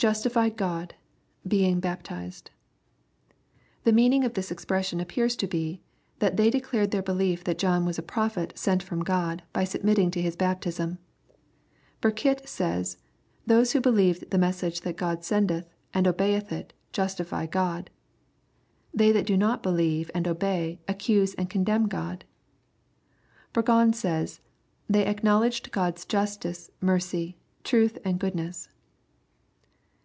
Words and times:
[Justified 0.00 0.56
Ghd...being 0.56 1.80
baptized.] 1.80 2.52
The 3.82 3.90
meaning 3.90 4.22
of 4.24 4.34
this 4.34 4.52
expression 4.52 5.00
appears 5.00 5.34
to 5.34 5.48
be, 5.48 5.82
that" 6.20 6.36
they 6.36 6.50
declared 6.50 6.92
thei>* 6.92 7.02
beUef 7.02 7.42
that 7.42 7.58
John 7.58 7.84
was 7.84 7.98
a 7.98 8.02
^ 8.02 8.06
prophet 8.06 8.56
sent 8.56 8.80
from 8.80 9.00
God, 9.02 9.42
by 9.52 9.64
submitting 9.64 10.12
to 10.12 10.22
his 10.22 10.36
baptism." 10.36 10.98
Burkitt 12.00 12.46
says," 12.48 12.98
Those 13.48 13.72
who 13.72 13.80
believe 13.80 14.30
the 14.30 14.38
message 14.38 14.82
that 14.82 14.96
God 14.96 15.24
sendeth, 15.24 15.68
and 15.92 16.06
obey 16.06 16.36
it, 16.36 16.72
justify 16.92 17.46
God. 17.46 17.90
They 18.94 19.10
that 19.10 19.26
do 19.26 19.36
not 19.36 19.64
belie\ 19.64 20.04
e 20.04 20.06
and 20.14 20.28
obey, 20.28 20.78
accuse 20.86 21.34
and 21.34 21.50
condemn 21.50 21.88
God." 21.88 22.24
Burgon 23.52 23.92
says," 23.92 24.40
They 24.88 25.06
acknowledged 25.06 25.72
God's 25.72 26.04
justice, 26.04 26.70
mercy, 26.80 27.36
truth 27.64 27.98
and 28.04 28.20
goodness." 28.20 28.68